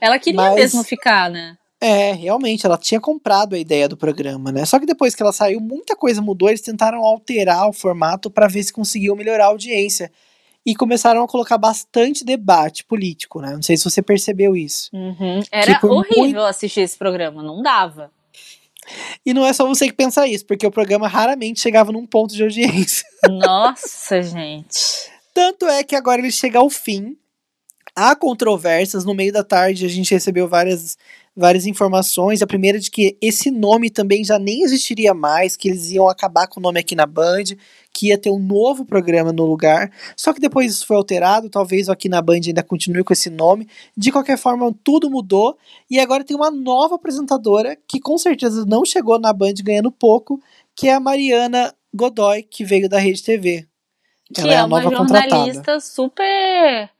[0.00, 1.56] Ela queria Mas, mesmo ficar, né?
[1.80, 4.64] É, realmente, ela tinha comprado a ideia do programa, né?
[4.64, 8.48] Só que depois que ela saiu, muita coisa mudou, eles tentaram alterar o formato para
[8.48, 10.10] ver se conseguiam melhorar a audiência.
[10.64, 13.52] E começaram a colocar bastante debate político, né?
[13.52, 14.90] Não sei se você percebeu isso.
[14.92, 15.40] Uhum.
[15.50, 16.40] Era horrível muito...
[16.40, 18.10] assistir esse programa, não dava.
[19.24, 22.34] E não é só você que pensa isso, porque o programa raramente chegava num ponto
[22.34, 23.04] de audiência.
[23.28, 25.10] Nossa, gente.
[25.32, 27.16] Tanto é que agora ele chega ao fim.
[27.94, 29.04] Há controvérsias.
[29.04, 30.96] No meio da tarde a gente recebeu várias
[31.36, 32.42] várias informações.
[32.42, 36.46] A primeira de que esse nome também já nem existiria mais, que eles iam acabar
[36.46, 37.44] com o nome aqui na Band,
[37.92, 39.90] que ia ter um novo programa no lugar.
[40.16, 43.68] Só que depois isso foi alterado, talvez aqui na Band ainda continue com esse nome.
[43.96, 45.56] De qualquer forma, tudo mudou
[45.90, 50.40] e agora tem uma nova apresentadora que com certeza não chegou na Band ganhando pouco,
[50.76, 53.66] que é a Mariana Godoy, que veio da Rede TV.
[54.34, 55.80] Que Ela é, é uma jornalista contratada.
[55.80, 56.90] super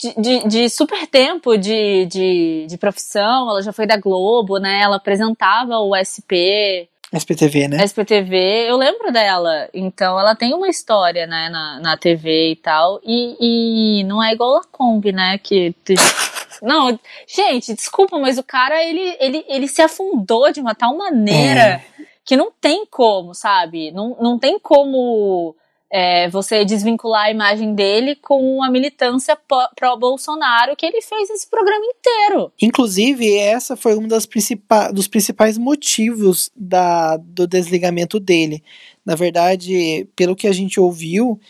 [0.00, 4.80] de, de, de, super tempo de, de, de profissão, ela já foi da Globo, né?
[4.80, 6.86] Ela apresentava o SP.
[7.12, 7.84] SPTV, né?
[7.84, 9.68] SPTV, eu lembro dela.
[9.74, 13.00] Então ela tem uma história, né, na, na TV e tal.
[13.02, 15.38] E, e não é igual a Kombi, né?
[15.38, 15.74] Que.
[16.62, 21.60] não, gente, desculpa, mas o cara ele, ele, ele se afundou de uma tal maneira
[21.60, 21.84] é.
[22.24, 23.90] que não tem como, sabe?
[23.90, 25.56] Não, não tem como
[25.90, 29.36] é, você desvincular a imagem dele com a militância
[29.74, 32.52] pró-Bolsonaro que ele fez esse programa inteiro.
[32.60, 38.62] Inclusive, essa foi um das principais, dos principais motivos da, do desligamento dele.
[39.04, 41.40] Na verdade, pelo que a gente ouviu,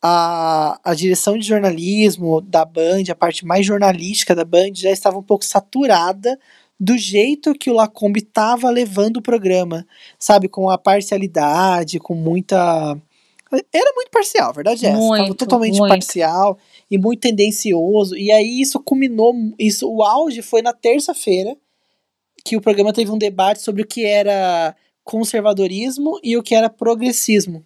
[0.00, 5.18] a, a direção de jornalismo da Band, a parte mais jornalística da Band, já estava
[5.18, 6.38] um pouco saturada
[6.78, 9.84] do jeito que o Lacombe estava levando o programa,
[10.16, 12.96] sabe, com a parcialidade, com muita
[13.72, 14.98] era muito parcial, verdade é essa.
[14.98, 15.90] Tava totalmente muito.
[15.90, 16.58] parcial
[16.90, 18.16] e muito tendencioso.
[18.16, 19.34] E aí isso culminou.
[19.58, 21.56] Isso, o auge foi na terça-feira
[22.44, 26.68] que o programa teve um debate sobre o que era conservadorismo e o que era
[26.68, 27.64] progressismo.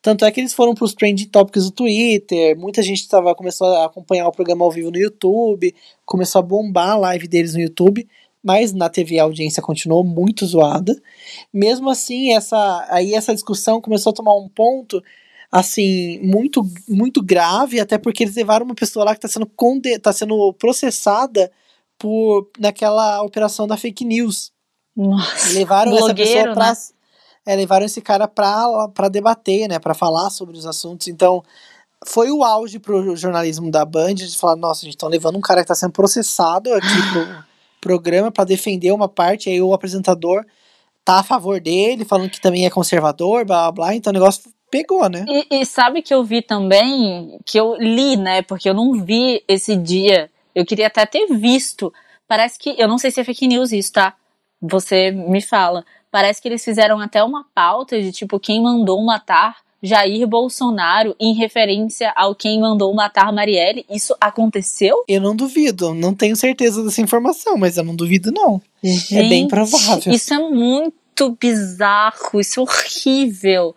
[0.00, 3.66] Tanto é que eles foram para os trending topics do Twitter, muita gente tava, começou
[3.66, 5.74] a acompanhar o programa ao vivo no YouTube,
[6.06, 8.08] começou a bombar a live deles no YouTube,
[8.42, 10.94] mas na TV a audiência continuou muito zoada.
[11.52, 15.02] Mesmo assim, essa aí essa discussão começou a tomar um ponto
[15.50, 19.98] assim muito muito grave, até porque eles levaram uma pessoa lá que está sendo conde
[19.98, 21.50] tá sendo processada
[21.98, 24.52] por naquela operação da fake news.
[24.96, 26.76] Nossa, levaram essa pessoa para né?
[27.48, 31.08] é, levaram esse cara para debater, né, para falar sobre os assuntos.
[31.08, 31.42] Então,
[32.06, 35.40] foi o auge pro jornalismo da Band de falar, nossa, a gente tá levando um
[35.40, 37.48] cara que está sendo processado aqui pro
[37.80, 40.44] programa para defender uma parte, aí o apresentador
[41.04, 44.52] tá a favor dele, falando que também é conservador, blá blá blá, então o negócio
[44.70, 45.24] pegou, né?
[45.28, 48.42] E, e, sabe que eu vi também, que eu li, né?
[48.42, 50.30] Porque eu não vi esse dia.
[50.54, 51.92] Eu queria até ter visto.
[52.26, 52.74] Parece que.
[52.78, 54.14] Eu não sei se é fake news isso, tá?
[54.60, 55.84] Você me fala.
[56.10, 61.34] Parece que eles fizeram até uma pauta de tipo quem mandou matar Jair Bolsonaro em
[61.34, 63.86] referência ao quem mandou matar Marielle.
[63.88, 65.04] Isso aconteceu?
[65.06, 68.60] Eu não duvido, não tenho certeza dessa informação, mas eu não duvido não.
[68.82, 70.12] Gente, é bem provável.
[70.12, 73.74] Isso é muito bizarro, isso é horrível.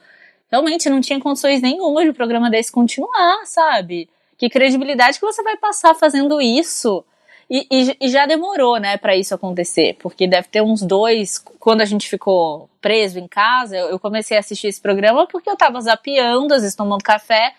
[0.52, 4.10] Realmente não tinha condições nenhuma de o um programa desse continuar, sabe?
[4.38, 7.06] Que credibilidade que você vai passar fazendo isso?
[7.54, 11.38] E, e, e, já demorou, né, para isso acontecer, porque deve ter uns dois.
[11.60, 15.50] Quando a gente ficou preso em casa, eu, eu comecei a assistir esse programa porque
[15.50, 17.54] eu tava zapeando, às vezes tomando café,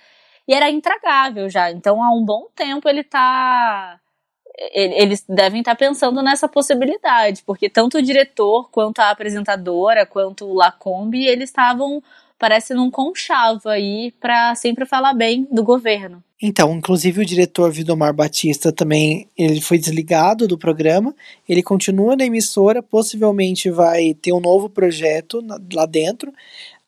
[0.49, 1.71] e era intragável já.
[1.71, 4.01] Então, há um bom tempo ele tá.
[4.73, 10.47] Eles devem estar tá pensando nessa possibilidade, porque tanto o diretor, quanto a apresentadora, quanto
[10.47, 12.03] o Lacombe, eles estavam
[12.43, 16.21] parece num conchavo aí para sempre falar bem do governo.
[16.43, 21.15] Então, inclusive o diretor Vidomar Batista também, ele foi desligado do programa,
[21.49, 25.41] ele continua na emissora, possivelmente vai ter um novo projeto
[25.73, 26.33] lá dentro.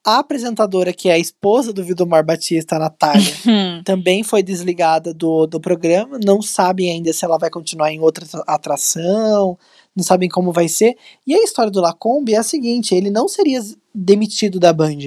[0.04, 3.80] A apresentadora, que é a esposa do Vidomar Batista, a Natália, uhum.
[3.86, 6.18] também foi desligada do, do programa.
[6.22, 9.56] Não sabem ainda se ela vai continuar em outra atração,
[9.94, 10.96] não sabem como vai ser.
[11.24, 13.60] E a história do Lacombe é a seguinte: ele não seria
[13.94, 14.98] demitido da Band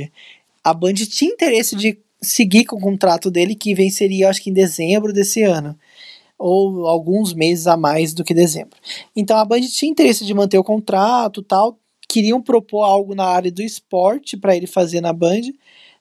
[0.69, 4.53] a Band tinha interesse de seguir com o contrato dele, que venceria, acho que em
[4.53, 5.77] dezembro desse ano.
[6.37, 8.77] Ou alguns meses a mais do que dezembro.
[9.15, 11.79] Então a Band tinha interesse de manter o contrato tal.
[12.09, 15.41] Queriam propor algo na área do esporte para ele fazer na Band.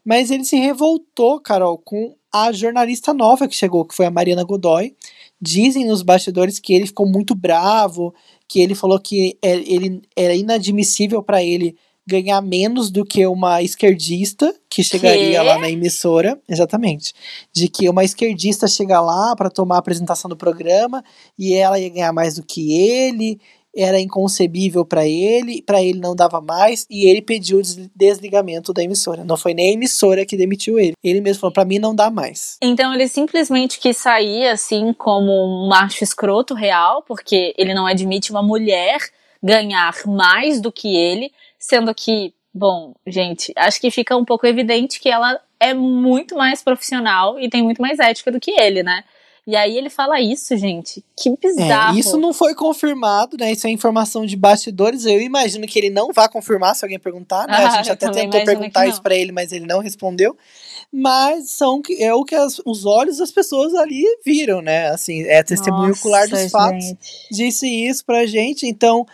[0.04, 4.42] Mas ele se revoltou, Carol, com a jornalista nova que chegou, que foi a Mariana
[4.42, 4.96] Godoy.
[5.40, 8.12] Dizem nos bastidores que ele ficou muito bravo,
[8.48, 13.62] que ele falou que é, ele era inadmissível para ele ganhar menos do que uma
[13.62, 15.46] esquerdista que chegaria Quê?
[15.46, 17.12] lá na emissora, exatamente,
[17.52, 21.02] de que uma esquerdista chega lá para tomar a apresentação do programa
[21.38, 23.40] e ela ia ganhar mais do que ele,
[23.76, 28.72] era inconcebível para ele, para ele não dava mais e ele pediu o des- desligamento
[28.72, 29.22] da emissora.
[29.22, 30.94] Não foi nem a emissora que demitiu ele.
[31.04, 32.56] Ele mesmo falou para mim não dá mais.
[32.62, 38.30] Então ele simplesmente quis sair assim como um macho escroto real, porque ele não admite
[38.30, 38.98] uma mulher
[39.42, 41.30] ganhar mais do que ele,
[41.68, 46.62] sendo que, bom, gente, acho que fica um pouco evidente que ela é muito mais
[46.62, 49.02] profissional e tem muito mais ética do que ele, né?
[49.48, 51.04] E aí ele fala isso, gente.
[51.16, 51.96] Que bizarro.
[51.96, 53.52] É, isso não foi confirmado, né?
[53.52, 55.04] Isso é informação de bastidores.
[55.04, 57.58] Eu imagino que ele não vai confirmar se alguém perguntar, né?
[57.58, 60.36] Ah, a gente até tentou perguntar isso pra ele, mas ele não respondeu.
[60.92, 64.88] Mas são é o que as- os olhos das pessoas ali viram, né?
[64.88, 66.84] Assim, é testemunho ocular dos Nossa, fatos.
[66.84, 66.98] gente.
[67.30, 69.06] Disse isso pra gente, então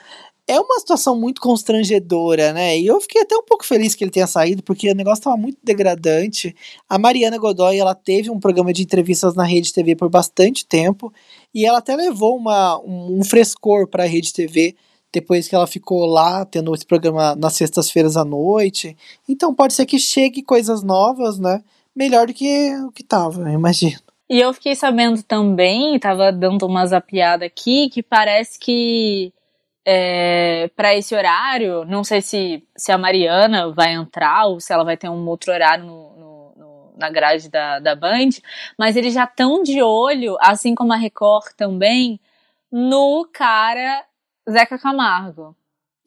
[0.53, 2.79] é uma situação muito constrangedora, né?
[2.79, 5.37] E eu fiquei até um pouco feliz que ele tenha saído, porque o negócio tava
[5.37, 6.55] muito degradante.
[6.88, 11.12] A Mariana Godoy, ela teve um programa de entrevistas na Rede TV por bastante tempo,
[11.55, 14.77] e ela até levou uma, um, frescor pra Rede TV
[15.12, 18.97] depois que ela ficou lá tendo esse programa nas sextas-feiras à noite.
[19.29, 21.62] Então pode ser que chegue coisas novas, né?
[21.95, 23.99] Melhor do que o que tava, eu imagino.
[24.29, 29.31] E eu fiquei sabendo também, tava dando uma zapiada aqui, que parece que
[29.85, 34.85] é, para esse horário, não sei se, se a Mariana vai entrar ou se ela
[34.85, 38.29] vai ter um outro horário no, no- no- na grade da, da Band,
[38.79, 42.21] mas eles já estão de olho, assim como a Record também,
[42.71, 44.05] no cara
[44.49, 45.55] Zeca Camargo.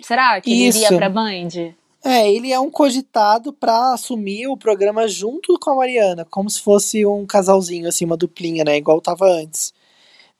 [0.01, 0.77] Será que ele Isso.
[0.85, 1.73] iria pra Band?
[2.03, 6.61] É, ele é um cogitado pra assumir o programa junto com a Mariana, como se
[6.61, 8.77] fosse um casalzinho, assim, uma duplinha, né?
[8.77, 9.73] Igual tava antes.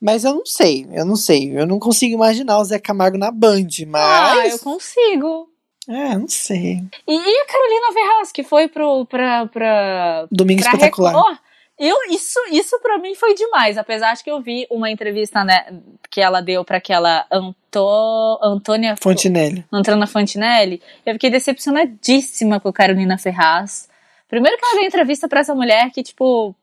[0.00, 1.58] Mas eu não sei, eu não sei.
[1.58, 4.60] Eu não consigo imaginar o Zé Camargo na Band, Ah, eu mas.
[4.60, 5.48] consigo.
[5.88, 6.82] É, não sei.
[7.06, 11.12] E, e a Carolina Ferraz, que foi pro, pra, pra, Domingo pra espetacular.
[11.14, 11.38] Record.
[11.78, 15.66] Eu, isso, isso para mim foi demais, apesar de que eu vi uma entrevista né,
[16.10, 19.62] que ela deu para aquela Anto, Antônia Fontinelli.
[19.70, 20.80] Antônia Fontinelli.
[21.04, 23.88] Eu fiquei decepcionadíssima com a Carolina Ferraz.
[24.26, 26.54] Primeiro que ela deu entrevista para essa mulher que, tipo,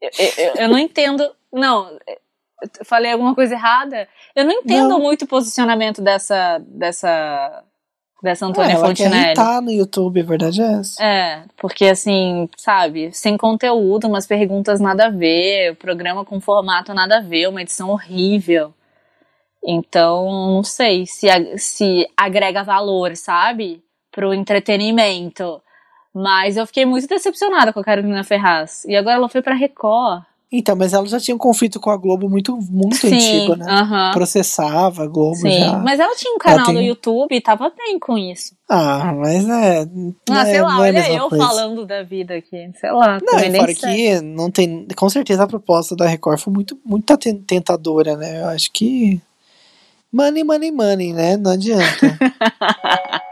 [0.00, 1.30] eu, eu, eu não entendo.
[1.52, 1.90] Não,
[2.84, 4.08] falei alguma coisa errada.
[4.34, 5.00] Eu não entendo Não.
[5.00, 7.62] muito o posicionamento dessa, dessa,
[8.22, 9.24] dessa Antônia É, ela Fontinelli.
[9.26, 11.02] irritar no YouTube, a verdade é essa.
[11.04, 16.92] É, porque assim, sabe, sem conteúdo, umas perguntas nada a ver, o programa com formato
[16.94, 18.72] nada a ver, uma edição horrível.
[19.68, 21.26] Então, não sei se,
[21.58, 23.82] se agrega valor, sabe?
[24.12, 25.60] Pro entretenimento.
[26.14, 28.84] Mas eu fiquei muito decepcionada com a Carolina Ferraz.
[28.86, 30.22] E agora ela foi pra Record.
[30.52, 33.66] Então, mas ela já tinha um conflito com a Globo muito, muito Sim, antigo, né?
[33.68, 34.12] aham.
[34.12, 35.78] Processava a Globo Sim, já.
[35.78, 38.54] mas ela tinha um canal tem- no YouTube e tava bem com isso.
[38.68, 39.84] Ah, mas é.
[40.30, 41.44] Ah, é- sei lá, é olha mesma eu coisa.
[41.44, 42.70] falando da vida aqui.
[42.80, 43.18] Sei lá.
[43.20, 44.86] Não, e fora que não tem.
[44.96, 48.42] Com certeza a proposta da Record foi muito, muito ten- tentadora, né?
[48.42, 49.20] Eu acho que.
[50.12, 51.36] Money, money, money, né?
[51.36, 51.82] Não adianta.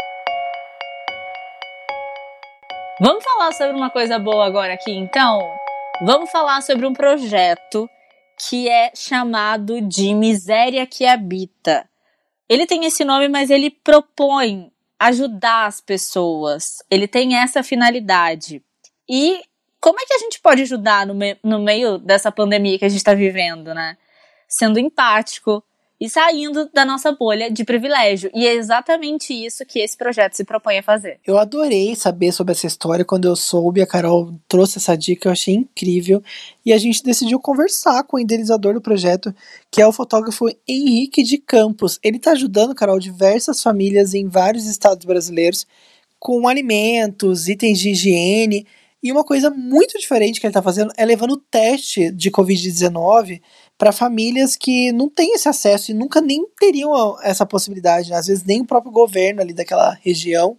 [3.00, 5.38] Vamos falar sobre uma coisa boa agora aqui, então?
[6.02, 7.88] Vamos falar sobre um projeto
[8.48, 11.88] que é chamado de Miséria que Habita.
[12.48, 16.83] Ele tem esse nome, mas ele propõe ajudar as pessoas.
[16.90, 18.62] Ele tem essa finalidade.
[19.09, 19.42] E
[19.80, 22.88] como é que a gente pode ajudar no, me- no meio dessa pandemia que a
[22.88, 23.96] gente está vivendo, né?
[24.48, 25.62] Sendo empático
[26.05, 28.31] e saindo da nossa bolha de privilégio.
[28.35, 31.19] E é exatamente isso que esse projeto se propõe a fazer.
[31.27, 33.07] Eu adorei saber sobre essa história.
[33.07, 36.23] Quando eu soube, a Carol trouxe essa dica, eu achei incrível.
[36.62, 39.35] E a gente decidiu conversar com o idealizador do projeto,
[39.71, 41.99] que é o fotógrafo Henrique de Campos.
[42.03, 45.67] Ele está ajudando, Carol, diversas famílias em vários estados brasileiros
[46.19, 48.67] com alimentos, itens de higiene.
[49.03, 53.40] E uma coisa muito diferente que ele está fazendo é levando o teste de Covid-19
[53.77, 58.11] para famílias que não têm esse acesso e nunca nem teriam essa possibilidade.
[58.11, 58.17] né?
[58.17, 60.57] Às vezes nem o próprio governo ali daquela região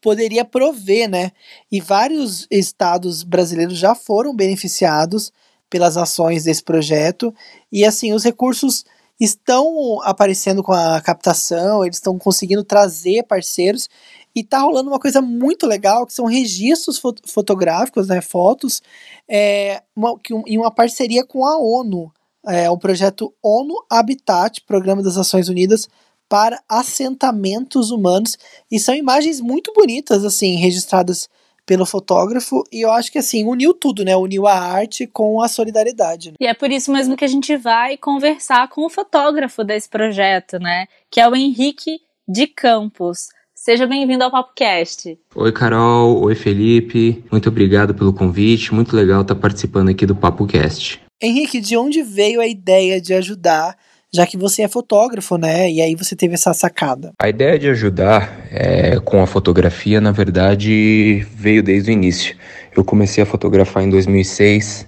[0.00, 1.32] poderia prover, né?
[1.70, 5.32] E vários estados brasileiros já foram beneficiados
[5.68, 7.34] pelas ações desse projeto.
[7.72, 8.84] E assim, os recursos
[9.18, 13.88] estão aparecendo com a captação, eles estão conseguindo trazer parceiros
[14.34, 18.82] e tá rolando uma coisa muito legal que são registros fo- fotográficos, né, fotos,
[19.26, 22.12] é, uma, que um- em uma parceria com a ONU,
[22.46, 25.88] é o projeto ONU Habitat, Programa das Nações Unidas
[26.28, 28.36] para assentamentos humanos
[28.70, 31.28] e são imagens muito bonitas assim registradas
[31.64, 34.16] pelo fotógrafo e eu acho que assim uniu tudo, né?
[34.16, 36.30] Uniu a arte com a solidariedade.
[36.30, 36.36] né?
[36.40, 40.58] E é por isso mesmo que a gente vai conversar com o fotógrafo desse projeto,
[40.60, 40.86] né?
[41.10, 43.28] Que é o Henrique de Campos.
[43.54, 45.18] Seja bem-vindo ao PapoCast.
[45.34, 46.22] Oi, Carol.
[46.24, 47.24] Oi, Felipe.
[47.32, 48.72] Muito obrigado pelo convite.
[48.72, 51.00] Muito legal estar participando aqui do PapoCast.
[51.20, 53.76] Henrique, de onde veio a ideia de ajudar,
[54.12, 55.70] já que você é fotógrafo, né?
[55.70, 57.12] E aí você teve essa sacada.
[57.18, 62.36] A ideia de ajudar é, com a fotografia, na verdade, veio desde o início.
[62.76, 64.86] Eu comecei a fotografar em 2006,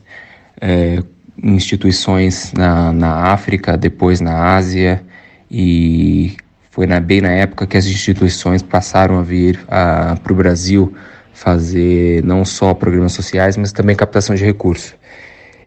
[0.61, 1.03] é,
[1.43, 5.03] em instituições na, na África, depois na Ásia,
[5.51, 6.37] e
[6.71, 10.95] foi na, bem na época que as instituições passaram a vir para o Brasil
[11.33, 14.95] fazer não só programas sociais, mas também captação de recursos.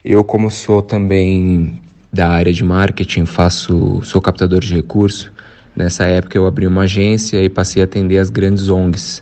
[0.03, 1.79] Eu, como sou também
[2.11, 5.31] da área de marketing, faço, sou captador de recursos.
[5.75, 9.21] Nessa época eu abri uma agência e passei a atender as grandes ONGs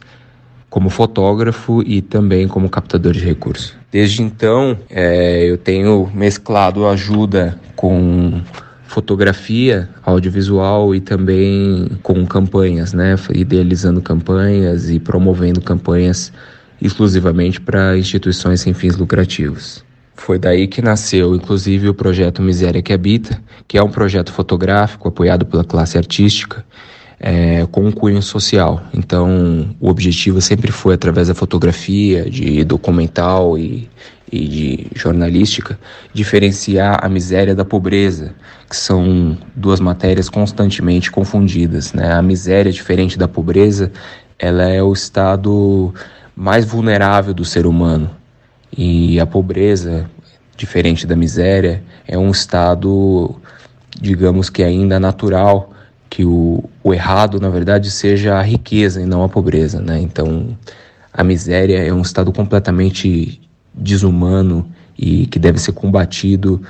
[0.70, 3.76] como fotógrafo e também como captador de recursos.
[3.92, 8.42] Desde então, é, eu tenho mesclado ajuda com
[8.88, 13.16] fotografia, audiovisual e também com campanhas, né?
[13.34, 16.32] Idealizando campanhas e promovendo campanhas
[16.82, 19.84] exclusivamente para instituições sem fins lucrativos.
[20.20, 25.08] Foi daí que nasceu, inclusive, o projeto Miséria que Habita, que é um projeto fotográfico
[25.08, 26.64] apoiado pela classe artística,
[27.18, 28.84] é, com um cunho social.
[28.94, 33.90] Então, o objetivo sempre foi, através da fotografia, de documental e,
[34.30, 35.80] e de jornalística,
[36.14, 38.36] diferenciar a miséria da pobreza,
[38.70, 41.94] que são duas matérias constantemente confundidas.
[41.94, 42.12] Né?
[42.12, 43.90] A miséria, diferente da pobreza,
[44.38, 45.94] ela é o estado
[46.36, 48.19] mais vulnerável do ser humano.
[48.76, 50.10] E a pobreza,
[50.56, 53.36] diferente da miséria, é um estado,
[54.00, 55.72] digamos que ainda natural,
[56.10, 59.80] que o, o errado, na verdade, seja a riqueza e não a pobreza.
[59.80, 60.00] Né?
[60.00, 60.58] Então,
[61.14, 63.42] a miséria é um estado completamente
[63.74, 66.62] desumano e que deve ser combatido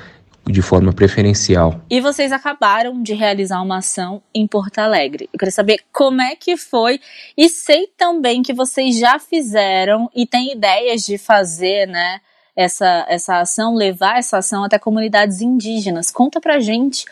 [0.46, 1.82] de forma preferencial.
[1.90, 5.30] E vocês acabaram de realizar uma ação em Porto Alegre.
[5.32, 7.00] Eu queria saber como é que foi
[7.38, 12.20] e sei também que vocês já fizeram e têm ideias de fazer, né,
[12.56, 16.12] essa, essa ação, levar essa ação até comunidades indígenas.
[16.12, 17.06] Conta pra gente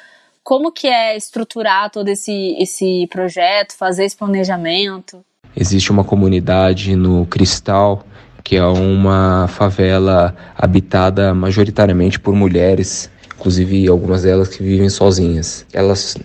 [0.43, 5.23] como que é estruturar todo esse, esse projeto, fazer esse planejamento.
[5.55, 8.03] Existe uma comunidade no Cristal
[8.47, 15.65] que é uma favela habitada majoritariamente por mulheres, inclusive algumas delas que vivem sozinhas.
[15.71, 16.17] Elas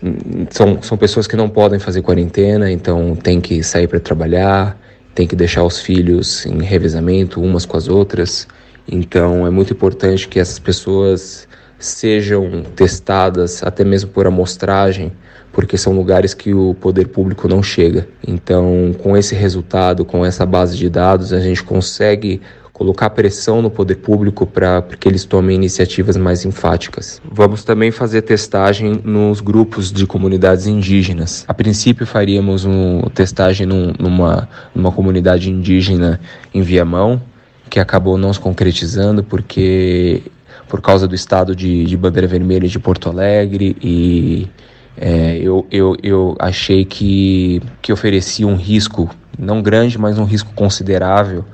[0.51, 4.79] são, são pessoas que não podem fazer quarentena, então tem que sair para trabalhar,
[5.15, 8.49] tem que deixar os filhos em revezamento umas com as outras.
[8.91, 11.47] Então é muito importante que essas pessoas
[11.79, 15.13] sejam testadas até mesmo por amostragem
[15.53, 18.09] porque são lugares que o poder público não chega.
[18.27, 22.41] Então, com esse resultado, com essa base de dados, a gente consegue
[22.83, 27.23] colocar pressão no poder público para que eles tomem iniciativas mais enfáticas.
[27.31, 31.45] Vamos também fazer testagem nos grupos de comunidades indígenas.
[31.47, 36.21] A princípio faríamos uma testagem num, numa, numa comunidade indígena
[36.53, 37.23] em Viamão,
[37.71, 40.23] que acabou não se concretizando porque
[40.69, 44.49] por causa do estado de, de bandeira vermelha de Porto Alegre e
[44.97, 50.53] é, eu, eu, eu achei que, que oferecia um risco, não grande, mas um risco
[50.53, 51.45] considerável,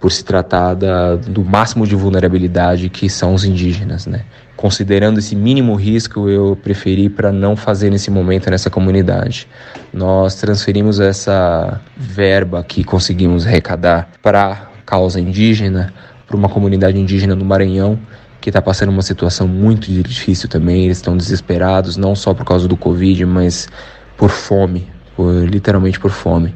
[0.00, 4.06] por se tratar da, do máximo de vulnerabilidade que são os indígenas.
[4.06, 4.22] Né?
[4.56, 9.46] Considerando esse mínimo risco, eu preferi para não fazer nesse momento nessa comunidade.
[9.92, 15.92] Nós transferimos essa verba que conseguimos arrecadar para causa indígena,
[16.26, 17.98] para uma comunidade indígena no Maranhão,
[18.40, 20.84] que está passando uma situação muito difícil também.
[20.84, 23.68] Eles estão desesperados, não só por causa do Covid, mas
[24.16, 26.54] por fome, por, literalmente por fome.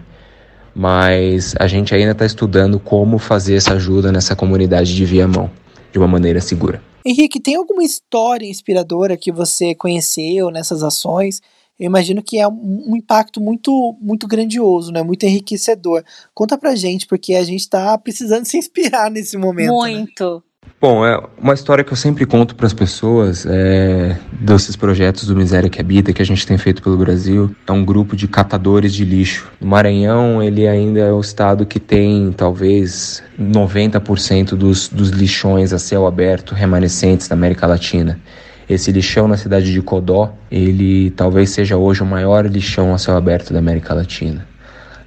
[0.74, 5.50] Mas a gente ainda está estudando como fazer essa ajuda nessa comunidade de Viamão,
[5.92, 6.82] de uma maneira segura.
[7.06, 11.40] Henrique, tem alguma história inspiradora que você conheceu nessas ações?
[11.78, 15.02] Eu imagino que é um impacto muito muito grandioso, né?
[15.02, 16.04] Muito enriquecedor.
[16.32, 19.66] Conta pra gente, porque a gente tá precisando se inspirar nesse momento.
[19.66, 19.72] Né?
[19.72, 20.34] Muito.
[20.36, 20.42] Né?
[20.86, 25.34] Bom, é uma história que eu sempre conto para as pessoas é, desses projetos do
[25.34, 27.56] Miséria que Habita que a gente tem feito pelo Brasil.
[27.66, 29.50] É um grupo de catadores de lixo.
[29.58, 35.78] O Maranhão, ele ainda é o estado que tem talvez 90% dos, dos lixões a
[35.78, 38.20] céu aberto remanescentes da América Latina.
[38.68, 43.16] Esse lixão na cidade de Codó, ele talvez seja hoje o maior lixão a céu
[43.16, 44.46] aberto da América Latina.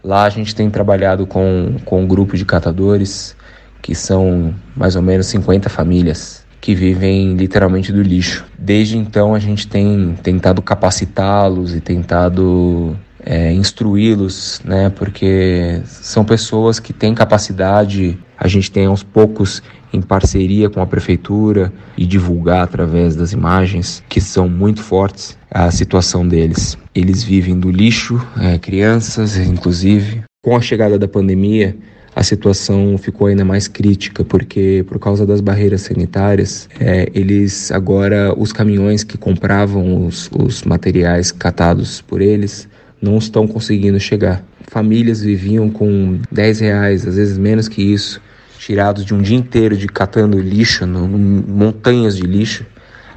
[0.03, 3.36] Lá a gente tem trabalhado com, com um grupo de catadores
[3.81, 8.45] que são mais ou menos 50 famílias que vivem literalmente do lixo.
[8.57, 14.89] Desde então a gente tem tentado capacitá-los e tentado é, instruí-los, né?
[14.89, 20.85] Porque são pessoas que têm capacidade A gente tem aos poucos em parceria com a
[20.85, 26.77] prefeitura e divulgar através das imagens que são muito fortes a situação deles.
[26.93, 30.21] Eles vivem do lixo, é, crianças inclusive.
[30.43, 31.75] Com a chegada da pandemia,
[32.17, 38.33] a situação ficou ainda mais crítica, porque por causa das barreiras sanitárias, é, eles agora,
[38.35, 42.67] os caminhões que compravam os, os materiais catados por eles,
[42.99, 44.43] não estão conseguindo chegar.
[44.63, 48.19] Famílias viviam com 10 reais, às vezes menos que isso,
[48.57, 52.65] tirados de um dia inteiro de catando lixo, no, no, montanhas de lixo.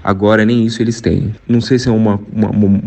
[0.03, 1.34] Agora nem isso eles têm.
[1.48, 2.80] Não sei se é uma, uma, uma,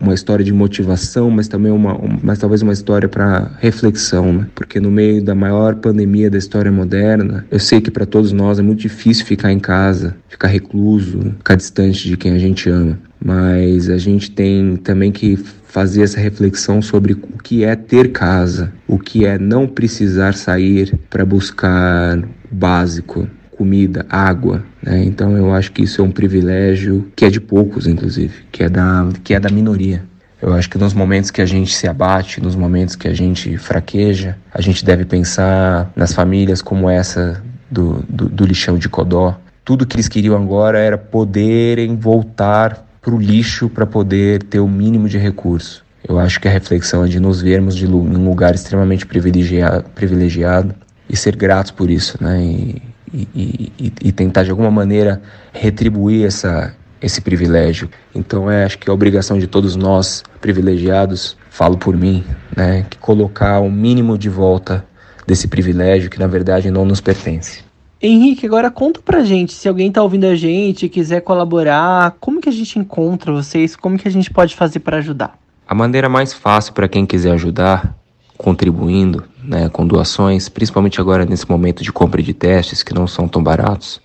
[0.00, 4.46] uma história de motivação, mas também uma, mas talvez uma história para reflexão, né?
[4.54, 8.58] Porque no meio da maior pandemia da história moderna, eu sei que para todos nós
[8.58, 12.98] é muito difícil ficar em casa, ficar recluso, ficar distante de quem a gente ama.
[13.24, 15.38] Mas a gente tem também que
[15.74, 20.96] fazer essa reflexão sobre o que é ter casa, o que é não precisar sair
[21.10, 23.26] para buscar o básico,
[23.64, 24.62] comida, água.
[24.82, 25.02] Né?
[25.04, 28.68] Então eu acho que isso é um privilégio que é de poucos, inclusive, que é
[28.68, 30.02] da, que é da minoria.
[30.42, 33.56] Eu acho que nos momentos que a gente se abate, nos momentos que a gente
[33.56, 39.40] fraqueja, a gente deve pensar nas famílias como essa do, do, do lixão de Codó.
[39.64, 44.68] Tudo que eles queriam agora era poderem voltar para o lixo para poder ter o
[44.68, 45.82] mínimo de recurso.
[46.06, 50.74] Eu acho que a reflexão é de nos vermos de um lugar extremamente privilegiado, privilegiado
[51.08, 52.42] e ser gratos por isso, né?
[52.42, 52.82] E,
[53.14, 57.88] e, e, e, tentar de alguma maneira retribuir essa, esse privilégio.
[58.14, 62.24] Então é acho que é obrigação de todos nós privilegiados, falo por mim,
[62.56, 64.84] né, que colocar o mínimo de volta
[65.26, 67.62] desse privilégio que na verdade não nos pertence.
[68.02, 72.48] Henrique, agora conta pra gente, se alguém tá ouvindo a gente, quiser colaborar, como que
[72.48, 75.38] a gente encontra vocês, como que a gente pode fazer para ajudar?
[75.66, 77.96] A maneira mais fácil para quem quiser ajudar,
[78.36, 83.28] contribuindo, né, com doações, principalmente agora nesse momento de compra de testes que não são
[83.28, 84.00] tão baratos,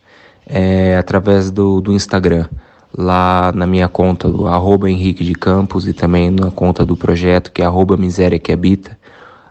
[0.45, 2.47] é através do, do Instagram,
[2.95, 7.51] lá na minha conta, do arroba Henrique de Campos e também na conta do projeto,
[7.51, 8.97] que é arroba Miséria que Habita,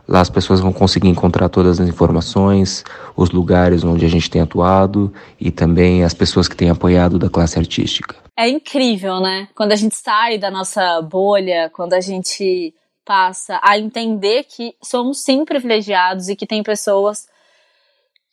[0.08, 2.82] Lá as pessoas vão conseguir encontrar todas as informações,
[3.14, 7.28] os lugares onde a gente tem atuado e também as pessoas que têm apoiado da
[7.28, 8.16] classe artística.
[8.34, 9.48] É incrível, né?
[9.54, 12.72] Quando a gente sai da nossa bolha, quando a gente
[13.08, 17.26] passa a entender que somos sim privilegiados e que tem pessoas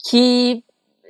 [0.10, 0.62] que,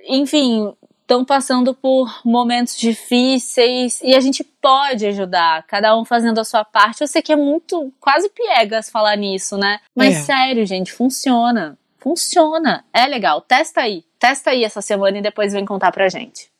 [0.07, 6.43] enfim, estão passando por momentos difíceis e a gente pode ajudar, cada um fazendo a
[6.43, 7.01] sua parte.
[7.01, 9.79] Eu sei que é muito, quase piegas falar nisso, né?
[9.95, 10.21] Mas é.
[10.21, 11.75] sério, gente, funciona.
[11.97, 12.85] Funciona.
[12.93, 13.41] É legal.
[13.41, 14.03] Testa aí.
[14.19, 16.51] Testa aí essa semana e depois vem contar pra gente.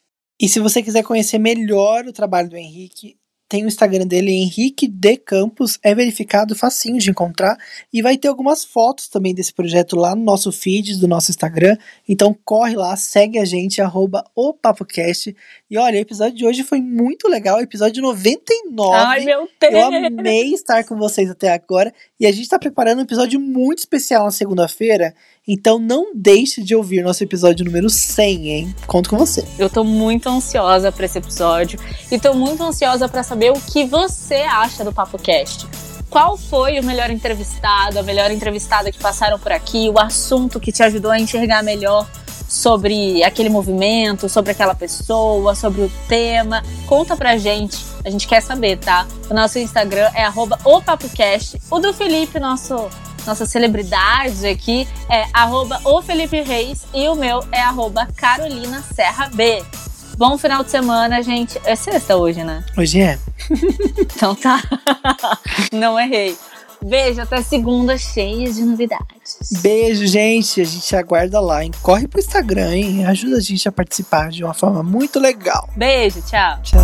[0.42, 3.16] E se você quiser conhecer melhor o trabalho do Henrique,
[3.56, 7.58] tem o Instagram dele, Henrique de Campos, é verificado, facinho de encontrar,
[7.94, 11.78] e vai ter algumas fotos também desse projeto lá no nosso feed do nosso Instagram,
[12.06, 15.34] então corre lá, segue a gente, arroba o PapoCast,
[15.72, 19.74] e olha, o episódio de hoje foi muito legal, episódio 99, Ai, meu Deus!
[19.74, 23.80] eu amei estar com vocês até agora, e a gente está preparando um episódio muito
[23.80, 25.14] especial na segunda-feira,
[25.48, 28.76] então não deixe de ouvir nosso episódio número 100, hein?
[28.88, 29.46] Conto com você.
[29.60, 33.86] Eu tô muito ansiosa para esse episódio e tô muito ansiosa para saber o que
[33.86, 35.68] você acha do Papo Cast.
[36.10, 40.72] Qual foi o melhor entrevistado, a melhor entrevistada que passaram por aqui, o assunto que
[40.72, 42.10] te ajudou a enxergar melhor
[42.56, 46.64] sobre aquele movimento, sobre aquela pessoa, sobre o tema.
[46.88, 49.06] Conta pra gente, a gente quer saber, tá?
[49.30, 51.62] O nosso Instagram é arroba o PapoCast.
[51.70, 52.90] O do Felipe, nosso
[53.26, 59.30] nossas celebridades aqui é arroba o Felipe Reis e o meu é arroba Carolina Serra
[59.34, 59.64] B.
[60.16, 61.60] Bom final de semana, gente.
[61.66, 62.64] É sexta hoje, né?
[62.78, 63.20] Hoje é.
[64.00, 64.62] então tá.
[65.74, 66.38] Não errei.
[66.82, 69.62] Beijo, até segunda, cheia de novidades.
[69.62, 70.62] Beijo, gente.
[70.62, 71.72] A gente aguarda lá, hein?
[71.82, 73.06] Corre pro Instagram, hein?
[73.06, 75.70] Ajuda a gente a participar de uma forma muito legal.
[75.76, 76.60] Beijo, tchau.
[76.64, 76.80] Tchau.